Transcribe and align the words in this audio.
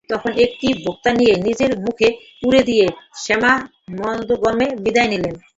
তখন 0.09 0.31
এক 0.43 0.51
টিপ 0.59 0.77
দোক্তা 0.85 1.11
নিয়ে 1.19 1.33
নিজের 1.47 1.71
মুখে 1.85 2.07
পুরে 2.41 2.61
দিয়ে 2.69 2.85
শ্যামা 3.23 3.53
মন্দগমনে 3.99 4.67
বিদায় 4.83 5.09
নিলে। 5.11 5.29